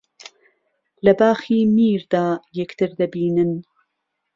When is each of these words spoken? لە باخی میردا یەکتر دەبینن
لە 1.05 1.13
باخی 1.19 1.59
میردا 1.75 2.25
یەکتر 2.59 2.89
دەبینن 2.99 3.51